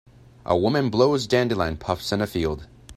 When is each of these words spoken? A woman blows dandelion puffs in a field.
A 0.47 0.57
woman 0.57 0.89
blows 0.89 1.27
dandelion 1.27 1.77
puffs 1.77 2.11
in 2.11 2.21
a 2.21 2.25
field. 2.25 2.65